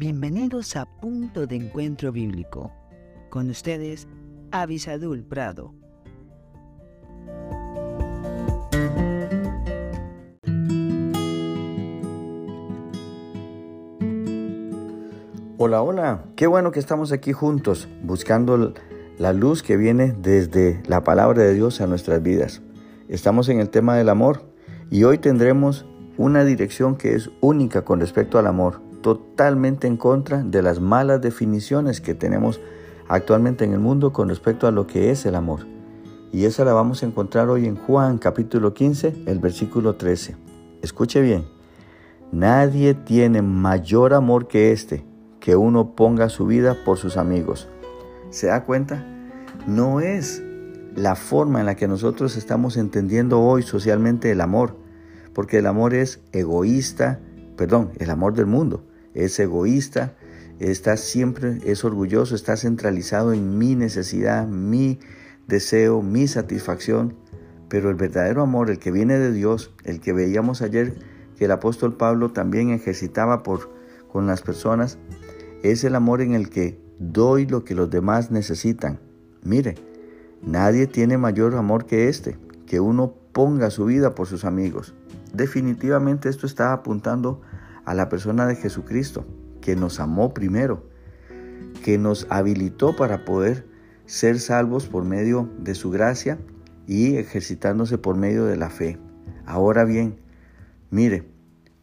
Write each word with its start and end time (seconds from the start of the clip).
Bienvenidos 0.00 0.76
a 0.76 0.86
Punto 0.86 1.46
de 1.46 1.56
Encuentro 1.56 2.10
Bíblico. 2.10 2.72
Con 3.28 3.50
ustedes, 3.50 4.08
Avisadul 4.50 5.22
Prado. 5.24 5.74
Hola, 15.58 15.82
hola, 15.82 16.24
qué 16.34 16.46
bueno 16.46 16.72
que 16.72 16.80
estamos 16.80 17.12
aquí 17.12 17.34
juntos 17.34 17.86
buscando 18.02 18.72
la 19.18 19.34
luz 19.34 19.62
que 19.62 19.76
viene 19.76 20.14
desde 20.18 20.82
la 20.86 21.04
palabra 21.04 21.42
de 21.42 21.52
Dios 21.52 21.82
a 21.82 21.86
nuestras 21.86 22.22
vidas. 22.22 22.62
Estamos 23.10 23.50
en 23.50 23.60
el 23.60 23.68
tema 23.68 23.96
del 23.96 24.08
amor 24.08 24.50
y 24.90 25.04
hoy 25.04 25.18
tendremos 25.18 25.84
una 26.16 26.42
dirección 26.46 26.96
que 26.96 27.16
es 27.16 27.30
única 27.42 27.84
con 27.84 28.00
respecto 28.00 28.38
al 28.38 28.46
amor 28.46 28.88
totalmente 29.02 29.86
en 29.86 29.96
contra 29.96 30.42
de 30.42 30.62
las 30.62 30.80
malas 30.80 31.20
definiciones 31.20 32.00
que 32.00 32.14
tenemos 32.14 32.60
actualmente 33.08 33.64
en 33.64 33.72
el 33.72 33.80
mundo 33.80 34.12
con 34.12 34.28
respecto 34.28 34.66
a 34.66 34.70
lo 34.70 34.86
que 34.86 35.10
es 35.10 35.26
el 35.26 35.34
amor. 35.34 35.66
Y 36.32 36.44
esa 36.44 36.64
la 36.64 36.72
vamos 36.72 37.02
a 37.02 37.06
encontrar 37.06 37.48
hoy 37.48 37.66
en 37.66 37.76
Juan 37.76 38.18
capítulo 38.18 38.72
15, 38.72 39.24
el 39.26 39.40
versículo 39.40 39.96
13. 39.96 40.36
Escuche 40.82 41.20
bien, 41.20 41.44
nadie 42.30 42.94
tiene 42.94 43.42
mayor 43.42 44.14
amor 44.14 44.46
que 44.46 44.70
este, 44.70 45.04
que 45.40 45.56
uno 45.56 45.96
ponga 45.96 46.28
su 46.28 46.46
vida 46.46 46.76
por 46.84 46.98
sus 46.98 47.16
amigos. 47.16 47.68
¿Se 48.30 48.46
da 48.46 48.64
cuenta? 48.64 49.04
No 49.66 50.00
es 50.00 50.42
la 50.94 51.16
forma 51.16 51.60
en 51.60 51.66
la 51.66 51.74
que 51.74 51.88
nosotros 51.88 52.36
estamos 52.36 52.76
entendiendo 52.76 53.40
hoy 53.40 53.62
socialmente 53.62 54.30
el 54.30 54.40
amor, 54.40 54.76
porque 55.34 55.58
el 55.58 55.66
amor 55.66 55.94
es 55.94 56.20
egoísta, 56.32 57.20
perdón, 57.56 57.90
el 57.98 58.10
amor 58.10 58.34
del 58.34 58.46
mundo 58.46 58.84
es 59.14 59.38
egoísta, 59.38 60.14
está 60.58 60.96
siempre, 60.96 61.58
es 61.64 61.84
orgulloso, 61.84 62.34
está 62.34 62.56
centralizado 62.56 63.32
en 63.32 63.58
mi 63.58 63.74
necesidad, 63.74 64.46
mi 64.46 64.98
deseo, 65.46 66.02
mi 66.02 66.28
satisfacción. 66.28 67.16
Pero 67.68 67.88
el 67.88 67.96
verdadero 67.96 68.42
amor, 68.42 68.70
el 68.70 68.78
que 68.78 68.90
viene 68.90 69.18
de 69.18 69.32
Dios, 69.32 69.72
el 69.84 70.00
que 70.00 70.12
veíamos 70.12 70.60
ayer 70.62 70.94
que 71.36 71.46
el 71.46 71.52
apóstol 71.52 71.96
Pablo 71.96 72.32
también 72.32 72.70
ejercitaba 72.70 73.42
por, 73.42 73.70
con 74.12 74.26
las 74.26 74.42
personas, 74.42 74.98
es 75.62 75.84
el 75.84 75.94
amor 75.94 76.20
en 76.20 76.34
el 76.34 76.50
que 76.50 76.80
doy 76.98 77.46
lo 77.46 77.64
que 77.64 77.74
los 77.74 77.90
demás 77.90 78.30
necesitan. 78.30 79.00
Mire, 79.42 79.76
nadie 80.42 80.86
tiene 80.86 81.16
mayor 81.16 81.54
amor 81.54 81.86
que 81.86 82.08
este, 82.08 82.36
que 82.66 82.80
uno 82.80 83.14
ponga 83.32 83.70
su 83.70 83.86
vida 83.86 84.14
por 84.14 84.26
sus 84.26 84.44
amigos. 84.44 84.94
Definitivamente 85.32 86.28
esto 86.28 86.46
está 86.46 86.72
apuntando 86.72 87.40
a 87.84 87.94
la 87.94 88.08
persona 88.08 88.46
de 88.46 88.56
Jesucristo, 88.56 89.26
que 89.60 89.76
nos 89.76 90.00
amó 90.00 90.34
primero, 90.34 90.88
que 91.84 91.98
nos 91.98 92.26
habilitó 92.30 92.96
para 92.96 93.24
poder 93.24 93.66
ser 94.06 94.40
salvos 94.40 94.86
por 94.86 95.04
medio 95.04 95.48
de 95.58 95.74
su 95.74 95.90
gracia 95.90 96.38
y 96.86 97.16
ejercitándose 97.16 97.98
por 97.98 98.16
medio 98.16 98.44
de 98.44 98.56
la 98.56 98.70
fe. 98.70 98.98
Ahora 99.46 99.84
bien, 99.84 100.16
mire, 100.90 101.28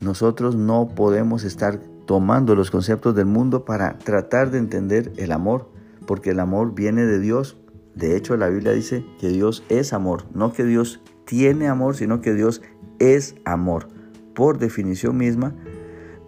nosotros 0.00 0.56
no 0.56 0.88
podemos 0.94 1.44
estar 1.44 1.80
tomando 2.06 2.54
los 2.54 2.70
conceptos 2.70 3.14
del 3.14 3.26
mundo 3.26 3.64
para 3.64 3.98
tratar 3.98 4.50
de 4.50 4.58
entender 4.58 5.12
el 5.16 5.30
amor, 5.32 5.70
porque 6.06 6.30
el 6.30 6.40
amor 6.40 6.74
viene 6.74 7.04
de 7.04 7.20
Dios. 7.20 7.58
De 7.94 8.16
hecho, 8.16 8.36
la 8.36 8.48
Biblia 8.48 8.72
dice 8.72 9.04
que 9.20 9.28
Dios 9.28 9.62
es 9.68 9.92
amor, 9.92 10.24
no 10.34 10.52
que 10.52 10.64
Dios 10.64 11.00
tiene 11.26 11.68
amor, 11.68 11.96
sino 11.96 12.20
que 12.20 12.32
Dios 12.32 12.62
es 12.98 13.34
amor. 13.44 13.88
Por 14.34 14.58
definición 14.58 15.16
misma, 15.16 15.54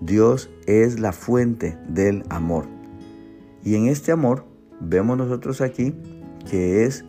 Dios 0.01 0.51
es 0.67 0.99
la 0.99 1.13
fuente 1.13 1.79
del 1.89 2.25
amor. 2.31 2.65
Y 3.63 3.75
en 3.75 3.87
este 3.87 4.13
amor 4.13 4.47
vemos 4.81 5.19
nosotros 5.19 5.61
aquí 5.61 5.95
que 6.51 6.85
es 6.85 7.05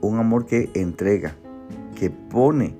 un 0.00 0.18
amor 0.18 0.46
que 0.46 0.70
entrega, 0.74 1.36
que 1.94 2.10
pone 2.10 2.78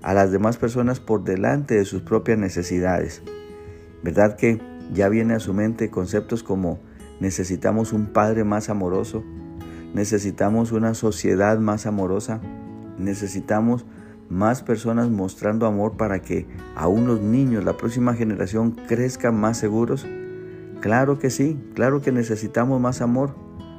a 0.00 0.14
las 0.14 0.32
demás 0.32 0.56
personas 0.56 0.98
por 0.98 1.24
delante 1.24 1.74
de 1.74 1.84
sus 1.84 2.02
propias 2.02 2.38
necesidades. 2.38 3.22
¿Verdad 4.02 4.36
que 4.36 4.60
ya 4.92 5.08
viene 5.08 5.34
a 5.34 5.40
su 5.40 5.52
mente 5.52 5.90
conceptos 5.90 6.42
como 6.42 6.80
necesitamos 7.20 7.92
un 7.92 8.06
padre 8.06 8.44
más 8.44 8.68
amoroso, 8.68 9.22
necesitamos 9.94 10.72
una 10.72 10.94
sociedad 10.94 11.58
más 11.58 11.86
amorosa, 11.86 12.40
necesitamos 12.98 13.84
más 14.32 14.62
personas 14.62 15.10
mostrando 15.10 15.66
amor 15.66 15.96
para 15.96 16.22
que 16.22 16.46
aún 16.74 17.06
los 17.06 17.20
niños, 17.20 17.64
la 17.64 17.76
próxima 17.76 18.14
generación, 18.14 18.72
crezcan 18.88 19.38
más 19.38 19.58
seguros? 19.58 20.06
Claro 20.80 21.18
que 21.18 21.30
sí, 21.30 21.58
claro 21.74 22.00
que 22.00 22.10
necesitamos 22.10 22.80
más 22.80 23.02
amor, 23.02 23.36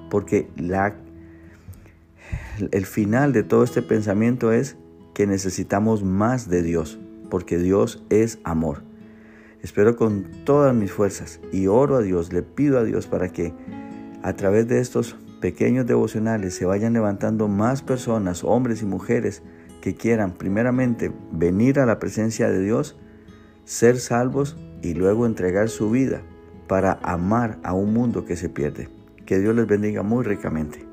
porque 0.09 0.47
la, 0.55 0.95
el 2.71 2.85
final 2.85 3.33
de 3.33 3.43
todo 3.43 3.63
este 3.63 3.81
pensamiento 3.81 4.51
es 4.51 4.77
que 5.13 5.27
necesitamos 5.27 6.03
más 6.03 6.49
de 6.49 6.61
Dios, 6.61 6.99
porque 7.29 7.57
Dios 7.57 8.03
es 8.09 8.39
amor. 8.43 8.83
Espero 9.61 9.95
con 9.95 10.25
todas 10.45 10.75
mis 10.75 10.91
fuerzas 10.91 11.39
y 11.51 11.67
oro 11.67 11.95
a 11.95 12.01
Dios, 12.01 12.31
le 12.31 12.43
pido 12.43 12.77
a 12.77 12.83
Dios 12.83 13.07
para 13.07 13.29
que 13.29 13.53
a 14.21 14.33
través 14.33 14.67
de 14.67 14.79
estos 14.79 15.15
pequeños 15.41 15.85
devocionales 15.85 16.53
se 16.53 16.65
vayan 16.65 16.93
levantando 16.93 17.47
más 17.47 17.81
personas, 17.81 18.43
hombres 18.43 18.81
y 18.81 18.85
mujeres, 18.85 19.41
que 19.83 19.95
quieran 19.95 20.31
primeramente 20.31 21.11
venir 21.33 21.77
a 21.77 21.85
la 21.85 21.99
presencia 21.99 22.49
de 22.49 22.61
Dios, 22.61 22.95
ser 23.65 23.99
salvos 23.99 24.55
y 24.81 24.93
luego 24.93 25.25
entregar 25.25 25.67
su 25.67 25.89
vida 25.89 26.21
para 26.69 26.99
amar 27.03 27.59
a 27.63 27.73
un 27.73 27.91
mundo 27.91 28.23
que 28.23 28.37
se 28.37 28.47
pierde. 28.47 28.87
Que 29.25 29.39
Dios 29.39 29.53
les 29.53 29.67
bendiga 29.67 30.01
muy 30.01 30.23
ricamente. 30.23 30.87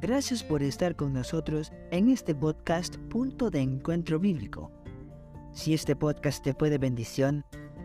Gracias 0.00 0.42
por 0.42 0.62
estar 0.62 0.96
con 0.96 1.12
nosotros 1.12 1.72
en 1.90 2.08
este 2.08 2.34
podcast 2.34 2.96
Punto 3.10 3.50
de 3.50 3.60
Encuentro 3.60 4.18
Bíblico. 4.18 4.72
Si 5.52 5.74
este 5.74 5.94
podcast 5.94 6.42
te 6.42 6.54
fue 6.54 6.70
de 6.70 6.78
bendición, 6.78 7.44